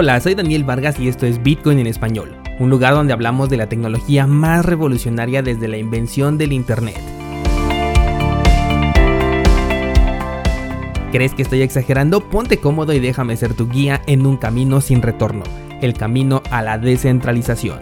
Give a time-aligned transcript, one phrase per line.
[0.00, 3.56] Hola, soy Daniel Vargas y esto es Bitcoin en español, un lugar donde hablamos de
[3.56, 7.00] la tecnología más revolucionaria desde la invención del Internet.
[11.10, 12.20] ¿Crees que estoy exagerando?
[12.20, 15.42] Ponte cómodo y déjame ser tu guía en un camino sin retorno,
[15.82, 17.80] el camino a la descentralización.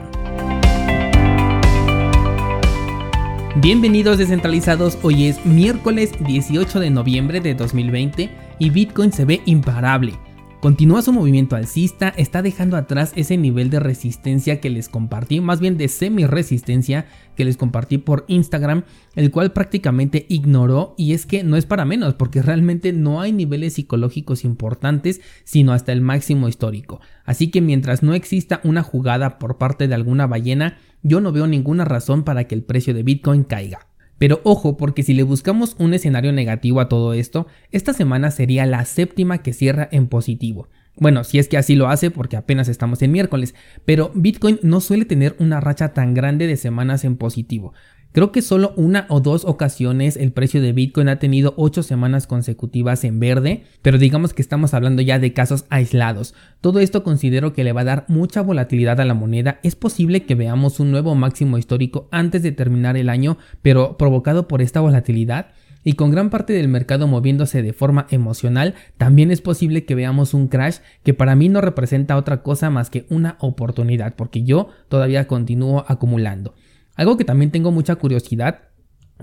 [3.56, 10.14] Bienvenidos descentralizados, hoy es miércoles 18 de noviembre de 2020 y Bitcoin se ve imparable
[10.60, 15.60] Continúa su movimiento alcista, está dejando atrás ese nivel de resistencia que les compartí, más
[15.60, 17.06] bien de semi-resistencia
[17.36, 18.84] que les compartí por Instagram,
[19.14, 23.32] el cual prácticamente ignoró y es que no es para menos, porque realmente no hay
[23.32, 27.00] niveles psicológicos importantes, sino hasta el máximo histórico.
[27.24, 31.46] Así que mientras no exista una jugada por parte de alguna ballena, yo no veo
[31.46, 33.86] ninguna razón para que el precio de Bitcoin caiga.
[34.18, 38.66] Pero ojo, porque si le buscamos un escenario negativo a todo esto, esta semana sería
[38.66, 40.68] la séptima que cierra en positivo.
[40.98, 44.80] Bueno, si es que así lo hace porque apenas estamos en miércoles, pero Bitcoin no
[44.80, 47.74] suele tener una racha tan grande de semanas en positivo.
[48.16, 52.26] Creo que solo una o dos ocasiones el precio de Bitcoin ha tenido 8 semanas
[52.26, 56.32] consecutivas en verde, pero digamos que estamos hablando ya de casos aislados.
[56.62, 59.60] Todo esto considero que le va a dar mucha volatilidad a la moneda.
[59.62, 64.48] Es posible que veamos un nuevo máximo histórico antes de terminar el año, pero provocado
[64.48, 65.48] por esta volatilidad.
[65.84, 70.32] Y con gran parte del mercado moviéndose de forma emocional, también es posible que veamos
[70.32, 74.70] un crash que para mí no representa otra cosa más que una oportunidad, porque yo
[74.88, 76.54] todavía continúo acumulando.
[76.96, 78.62] Algo que también tengo mucha curiosidad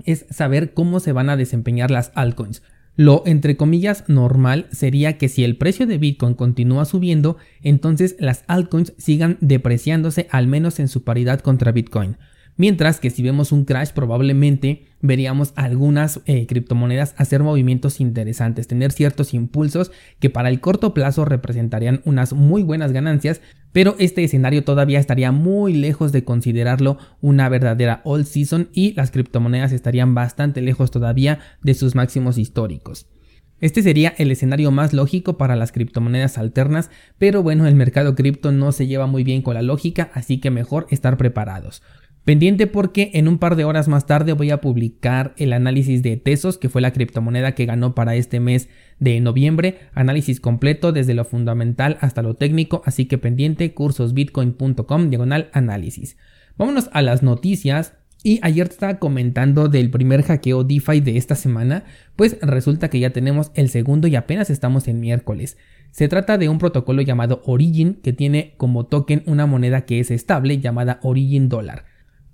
[0.04, 2.62] es saber cómo se van a desempeñar las altcoins.
[2.96, 8.44] Lo entre comillas normal sería que si el precio de Bitcoin continúa subiendo, entonces las
[8.46, 12.16] altcoins sigan depreciándose al menos en su paridad contra Bitcoin.
[12.56, 18.92] Mientras que si vemos un crash probablemente veríamos algunas eh, criptomonedas hacer movimientos interesantes, tener
[18.92, 23.40] ciertos impulsos que para el corto plazo representarían unas muy buenas ganancias,
[23.74, 29.10] pero este escenario todavía estaría muy lejos de considerarlo una verdadera all season y las
[29.10, 33.08] criptomonedas estarían bastante lejos todavía de sus máximos históricos.
[33.60, 38.52] Este sería el escenario más lógico para las criptomonedas alternas, pero bueno, el mercado cripto
[38.52, 41.82] no se lleva muy bien con la lógica, así que mejor estar preparados.
[42.24, 46.16] Pendiente porque en un par de horas más tarde voy a publicar el análisis de
[46.16, 49.80] Tesos, que fue la criptomoneda que ganó para este mes de noviembre.
[49.92, 56.16] Análisis completo desde lo fundamental hasta lo técnico, así que pendiente cursosbitcoin.com diagonal análisis.
[56.56, 57.92] Vámonos a las noticias.
[58.26, 61.84] Y ayer estaba comentando del primer hackeo DeFi de esta semana,
[62.16, 65.58] pues resulta que ya tenemos el segundo y apenas estamos en miércoles.
[65.90, 70.10] Se trata de un protocolo llamado Origin que tiene como token una moneda que es
[70.10, 71.84] estable llamada Origin Dollar.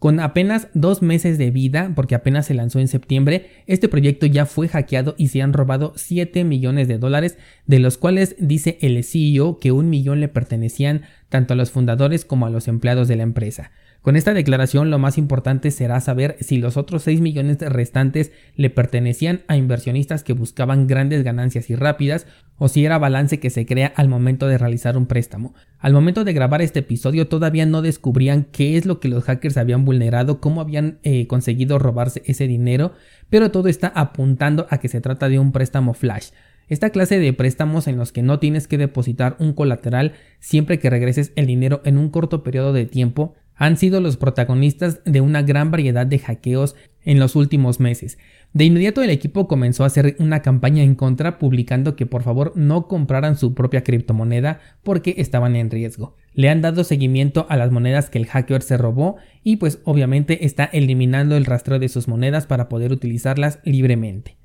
[0.01, 4.47] Con apenas dos meses de vida, porque apenas se lanzó en septiembre, este proyecto ya
[4.47, 9.05] fue hackeado y se han robado 7 millones de dólares, de los cuales dice el
[9.05, 13.17] CEO que un millón le pertenecían tanto a los fundadores como a los empleados de
[13.17, 13.73] la empresa.
[14.03, 18.71] Con esta declaración lo más importante será saber si los otros 6 millones restantes le
[18.71, 23.67] pertenecían a inversionistas que buscaban grandes ganancias y rápidas o si era balance que se
[23.67, 25.55] crea al momento de realizar un préstamo.
[25.79, 29.59] Al momento de grabar este episodio todavía no descubrían qué es lo que los hackers
[29.59, 32.93] habían vulnerado, cómo habían eh, conseguido robarse ese dinero,
[33.29, 36.31] pero todo está apuntando a que se trata de un préstamo flash.
[36.69, 40.89] Esta clase de préstamos en los que no tienes que depositar un colateral siempre que
[40.89, 45.43] regreses el dinero en un corto periodo de tiempo han sido los protagonistas de una
[45.43, 48.17] gran variedad de hackeos en los últimos meses.
[48.55, 52.55] De inmediato el equipo comenzó a hacer una campaña en contra publicando que por favor
[52.57, 56.17] no compraran su propia criptomoneda porque estaban en riesgo.
[56.33, 60.47] Le han dado seguimiento a las monedas que el hacker se robó y pues obviamente
[60.47, 64.39] está eliminando el rastreo de sus monedas para poder utilizarlas libremente.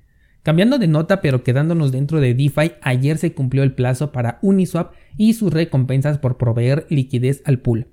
[0.44, 4.92] Cambiando de nota pero quedándonos dentro de DeFi, ayer se cumplió el plazo para Uniswap
[5.16, 7.88] y sus recompensas por proveer liquidez al pool.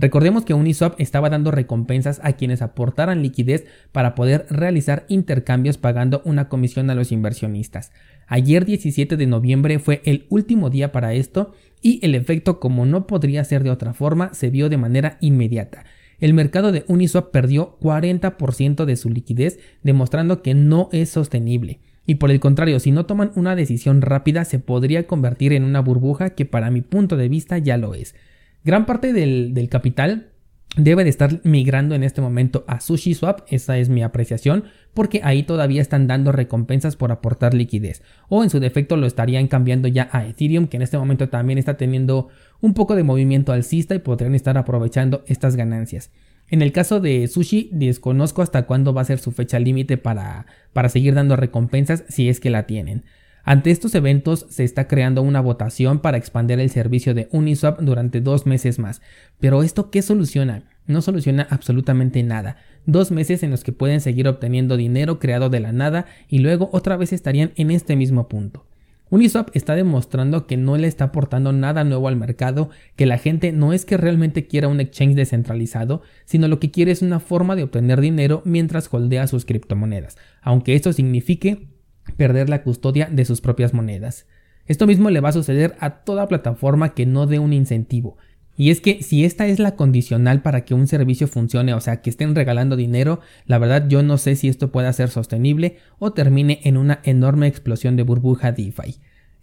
[0.00, 6.22] Recordemos que Uniswap estaba dando recompensas a quienes aportaran liquidez para poder realizar intercambios pagando
[6.24, 7.90] una comisión a los inversionistas.
[8.28, 11.52] Ayer 17 de noviembre fue el último día para esto
[11.82, 15.84] y el efecto como no podría ser de otra forma se vio de manera inmediata.
[16.20, 21.80] El mercado de Uniswap perdió 40% de su liquidez demostrando que no es sostenible.
[22.06, 25.80] Y por el contrario, si no toman una decisión rápida se podría convertir en una
[25.80, 28.14] burbuja que para mi punto de vista ya lo es.
[28.64, 30.32] Gran parte del, capital
[30.76, 34.64] debe de estar migrando en este momento a SushiSwap, esa es mi apreciación,
[34.94, 39.48] porque ahí todavía están dando recompensas por aportar liquidez, o en su defecto lo estarían
[39.48, 42.28] cambiando ya a Ethereum, que en este momento también está teniendo
[42.60, 46.10] un poco de movimiento alcista y podrían estar aprovechando estas ganancias.
[46.50, 50.46] En el caso de Sushi, desconozco hasta cuándo va a ser su fecha límite para,
[50.72, 53.04] para seguir dando recompensas si es que la tienen.
[53.48, 58.20] Ante estos eventos se está creando una votación para expandir el servicio de Uniswap durante
[58.20, 59.00] dos meses más.
[59.40, 60.64] Pero ¿esto qué soluciona?
[60.86, 62.58] No soluciona absolutamente nada.
[62.84, 66.68] Dos meses en los que pueden seguir obteniendo dinero creado de la nada y luego
[66.74, 68.66] otra vez estarían en este mismo punto.
[69.08, 73.52] Uniswap está demostrando que no le está aportando nada nuevo al mercado, que la gente
[73.52, 77.56] no es que realmente quiera un exchange descentralizado, sino lo que quiere es una forma
[77.56, 81.77] de obtener dinero mientras holdea sus criptomonedas, aunque esto signifique
[82.16, 84.26] perder la custodia de sus propias monedas.
[84.66, 88.16] Esto mismo le va a suceder a toda plataforma que no dé un incentivo.
[88.58, 92.02] Y es que si esta es la condicional para que un servicio funcione, o sea,
[92.02, 96.12] que estén regalando dinero, la verdad yo no sé si esto pueda ser sostenible o
[96.12, 98.96] termine en una enorme explosión de burbuja DeFi.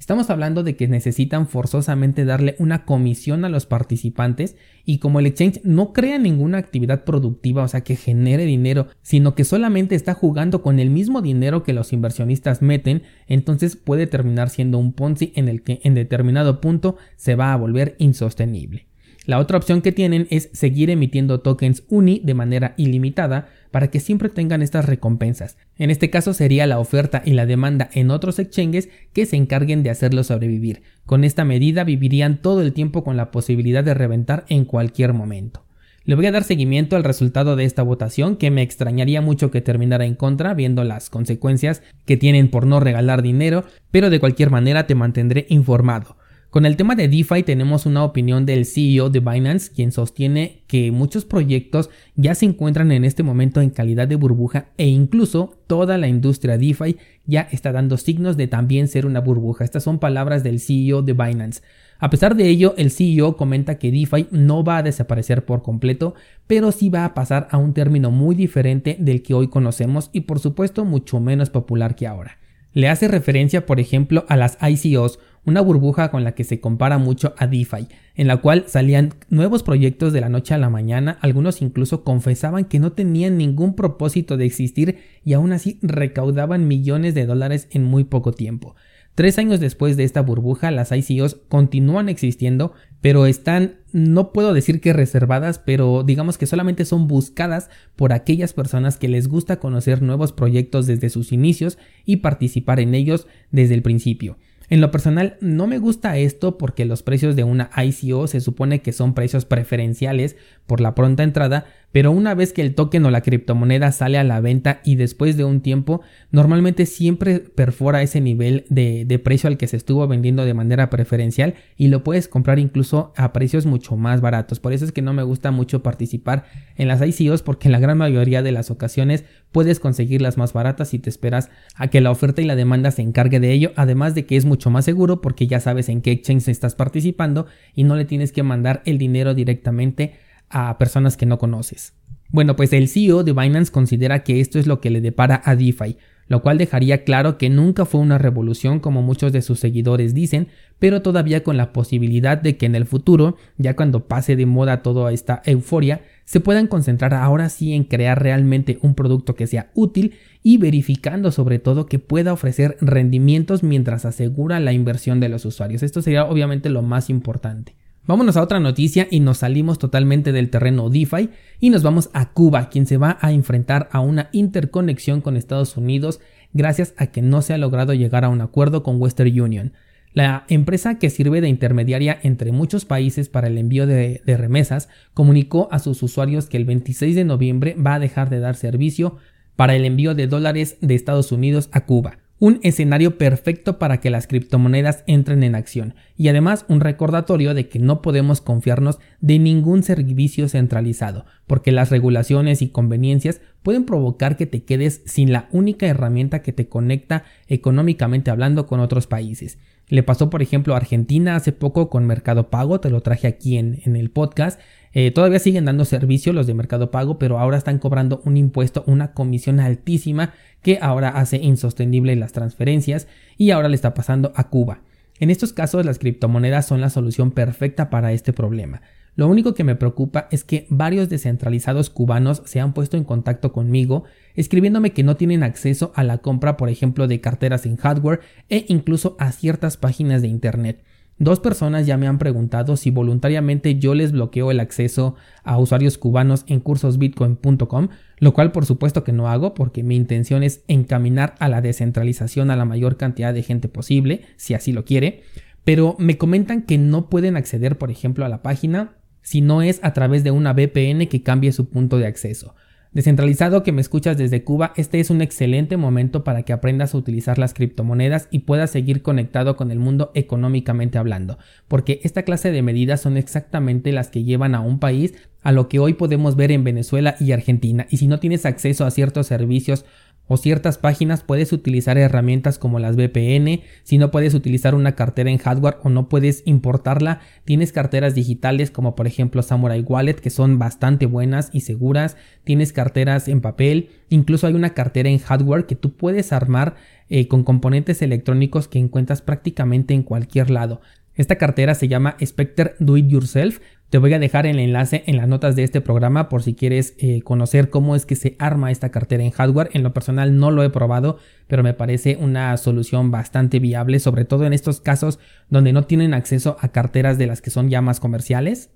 [0.06, 4.56] Estamos hablando de que necesitan forzosamente darle una comisión a los participantes
[4.86, 9.34] y como el exchange no crea ninguna actividad productiva, o sea, que genere dinero, sino
[9.34, 14.52] que solamente está jugando con el mismo dinero que los inversionistas meten, entonces puede terminar
[14.52, 18.86] siendo un Ponzi en el que en determinado punto se va a volver insostenible.
[19.26, 24.00] La otra opción que tienen es seguir emitiendo tokens UNI de manera ilimitada para que
[24.00, 25.58] siempre tengan estas recompensas.
[25.78, 29.84] En este caso sería la oferta y la demanda en otros exchanges que se encarguen
[29.84, 30.84] de hacerlo sobrevivir.
[31.06, 35.66] Con esta medida vivirían todo el tiempo con la posibilidad de reventar en cualquier momento.
[36.06, 39.60] Le voy a dar seguimiento al resultado de esta votación que me extrañaría mucho que
[39.60, 44.52] terminara en contra viendo las consecuencias que tienen por no regalar dinero, pero de cualquier
[44.52, 46.16] manera te mantendré informado.
[46.50, 50.92] Con el tema de DeFi tenemos una opinión del CEO de Binance, quien sostiene que
[50.92, 55.98] muchos proyectos ya se encuentran en este momento en calidad de burbuja e incluso toda
[55.98, 56.96] la industria DeFi
[57.26, 59.66] ya está dando signos de también ser una burbuja.
[59.66, 61.62] Estas son palabras del CEO de Binance.
[62.00, 66.14] A pesar de ello, el CEO comenta que DeFi no va a desaparecer por completo,
[66.48, 70.22] pero sí va a pasar a un término muy diferente del que hoy conocemos y
[70.22, 72.38] por supuesto mucho menos popular que ahora.
[72.76, 76.98] Le hace referencia, por ejemplo, a las ICOs, una burbuja con la que se compara
[76.98, 81.18] mucho a DeFi, en la cual salían nuevos proyectos de la noche a la mañana,
[81.22, 87.14] algunos incluso confesaban que no tenían ningún propósito de existir y aún así recaudaban millones
[87.14, 88.76] de dólares en muy poco tiempo.
[89.16, 94.82] Tres años después de esta burbuja, las ICOs continúan existiendo, pero están, no puedo decir
[94.82, 100.02] que reservadas, pero digamos que solamente son buscadas por aquellas personas que les gusta conocer
[100.02, 104.38] nuevos proyectos desde sus inicios y participar en ellos desde el principio.
[104.70, 108.82] En lo personal no me gusta esto porque los precios de una ICO se supone
[108.82, 110.36] que son precios preferenciales
[110.66, 111.66] por la pronta entrada,
[111.96, 115.38] pero una vez que el token o la criptomoneda sale a la venta y después
[115.38, 120.44] de un tiempo, normalmente siempre perfora ese nivel de, precio al que se estuvo vendiendo
[120.44, 124.60] de manera preferencial y lo puedes comprar incluso a precios mucho más baratos.
[124.60, 126.44] Por eso es que no me gusta mucho participar
[126.76, 130.90] en las ICOs porque en la gran mayoría de las ocasiones puedes conseguirlas más baratas
[130.90, 134.16] si te esperas a que la oferta y la demanda se encargue de ello, además
[134.16, 137.86] de que es mucho más seguro porque ya sabes en qué exchange estás participando y
[137.86, 141.94] no le tienes que mandar el dinero directamente a personas que no conoces.
[142.30, 145.56] Bueno, pues el CEO de Binance considera que esto es lo que le depara a
[145.56, 145.98] DeFi,
[146.28, 150.48] lo cual dejaría claro que nunca fue una revolución como muchos de sus seguidores dicen,
[150.80, 154.82] pero todavía con la posibilidad de que en el futuro, ya cuando pase de moda
[154.82, 159.70] toda esta euforia, se puedan concentrar ahora sí en crear realmente un producto que sea
[159.76, 165.46] útil y verificando sobre todo que pueda ofrecer rendimientos mientras asegura la inversión de los
[165.46, 165.84] usuarios.
[165.84, 167.76] Esto sería obviamente lo más importante.
[168.08, 172.34] Vámonos a otra noticia y nos salimos totalmente del terreno DeFi y nos vamos a
[172.34, 176.20] Cuba, quien se va a enfrentar a una interconexión con Estados Unidos
[176.54, 179.74] gracias a que no se ha logrado llegar a un acuerdo con Western Union.
[180.14, 184.88] La empresa que sirve de intermediaria entre muchos países para el envío de, de, remesas
[185.16, 189.18] comunicó a sus usuarios que el 26 de noviembre va a dejar de dar servicio
[189.56, 194.10] para el envío de dólares de Estados Unidos a Cuba un escenario perfecto para que
[194.10, 199.40] las criptomonedas entren en acción y además un recordatorio de que no podemos confiarnos de
[199.40, 205.48] ningún servicio centralizado, porque las regulaciones y conveniencias pueden provocar que te quedes sin la
[205.52, 209.58] única herramienta que te conecta económicamente hablando con otros países.
[209.88, 213.58] Le pasó, por ejemplo, a Argentina hace poco con Mercado Pago, te lo traje aquí
[213.58, 214.60] en, en el podcast,
[214.96, 218.86] eh, todavía siguen dando servicio los de Mercado Pago, pero ahora están cobrando un impuesto,
[218.88, 224.46] una comisión altísima que ahora hace insostenible las transferencias y ahora le está pasando a
[224.50, 224.80] Cuba.
[225.20, 228.82] En estos casos las criptomonedas son la solución perfecta para este problema.
[229.18, 233.52] Lo único que me preocupa es que varios descentralizados cubanos se han puesto en contacto
[233.52, 238.22] conmigo escribiéndome que no tienen acceso a la compra por ejemplo de carteras en hardware
[238.48, 240.86] e incluso a ciertas páginas de internet.
[241.18, 245.98] Dos personas ya me han preguntado si voluntariamente yo les bloqueo el acceso a usuarios
[245.98, 247.88] cubanos en cursosbitcoin.com,
[248.20, 252.52] lo cual por supuesto que no hago porque mi intención es encaminar a la descentralización
[252.52, 255.24] a la mayor cantidad de gente posible, si así lo quiere,
[255.64, 259.80] pero me comentan que no pueden acceder, por ejemplo, a la página si no es
[259.84, 262.56] a través de una VPN que cambie su punto de acceso.
[262.96, 266.98] Descentralizado que me escuchas desde Cuba, este es un excelente momento para que aprendas a
[266.98, 271.38] utilizar las criptomonedas y puedas seguir conectado con el mundo económicamente hablando,
[271.68, 275.68] porque esta clase de medidas son exactamente las que llevan a un país a lo
[275.68, 279.28] que hoy podemos ver en Venezuela y Argentina, y si no tienes acceso a ciertos
[279.28, 279.84] servicios
[280.28, 285.30] o ciertas páginas puedes utilizar herramientas como las VPN, si no puedes utilizar una cartera
[285.30, 290.30] en hardware o no puedes importarla, tienes carteras digitales como por ejemplo Samurai Wallet que
[290.30, 295.66] son bastante buenas y seguras, tienes carteras en papel, incluso hay una cartera en hardware
[295.66, 296.76] que tú puedes armar
[297.10, 300.82] eh, con componentes electrónicos que encuentras prácticamente en cualquier lado.
[301.16, 303.60] Esta cartera se llama Spectre Do It Yourself.
[303.90, 306.96] Te voy a dejar el enlace en las notas de este programa por si quieres
[306.98, 309.70] eh, conocer cómo es que se arma esta cartera en hardware.
[309.74, 311.18] En lo personal no lo he probado,
[311.48, 315.20] pero me parece una solución bastante viable, sobre todo en estos casos
[315.50, 318.72] donde no tienen acceso a carteras de las que son ya más comerciales.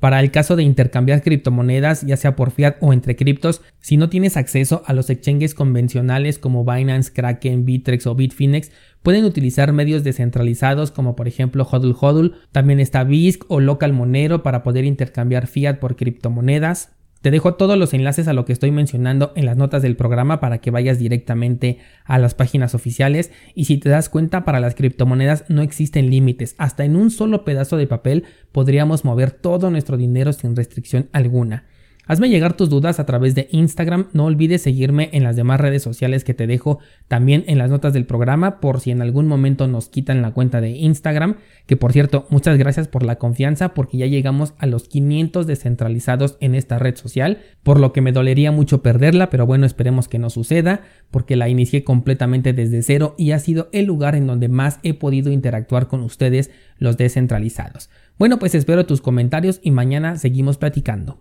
[0.00, 4.10] Para el caso de intercambiar criptomonedas, ya sea por fiat o entre criptos, si no
[4.10, 8.70] tienes acceso a los exchanges convencionales como Binance, Kraken, Bitrex o Bitfinex,
[9.02, 14.42] pueden utilizar medios descentralizados como por ejemplo Hodl Hodl, también está BISC o Local Monero
[14.42, 16.95] para poder intercambiar fiat por criptomonedas.
[17.26, 20.38] Te dejo todos los enlaces a lo que estoy mencionando en las notas del programa
[20.38, 24.76] para que vayas directamente a las páginas oficiales y si te das cuenta para las
[24.76, 29.96] criptomonedas no existen límites, hasta en un solo pedazo de papel podríamos mover todo nuestro
[29.96, 31.64] dinero sin restricción alguna.
[32.08, 35.82] Hazme llegar tus dudas a través de Instagram, no olvides seguirme en las demás redes
[35.82, 39.66] sociales que te dejo también en las notas del programa por si en algún momento
[39.66, 43.98] nos quitan la cuenta de Instagram, que por cierto, muchas gracias por la confianza porque
[43.98, 48.52] ya llegamos a los 500 descentralizados en esta red social, por lo que me dolería
[48.52, 53.32] mucho perderla, pero bueno, esperemos que no suceda porque la inicié completamente desde cero y
[53.32, 57.90] ha sido el lugar en donde más he podido interactuar con ustedes los descentralizados.
[58.18, 61.14] Bueno, pues espero tus comentarios y mañana seguimos platicando.